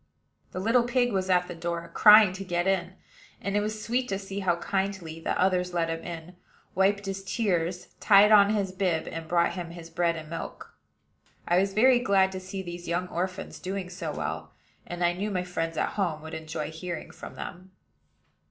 [0.51, 2.93] The little pig was at the door, crying to get in;
[3.39, 6.35] and it was sweet to see how kindly the others let him in,
[6.73, 10.73] wiped his tears, tied on his bib, and brought him his bread and milk.
[11.47, 14.53] I was very glad to see these young orphans doing so well,
[14.87, 17.69] and I knew my friends at home would enjoy hearing from them.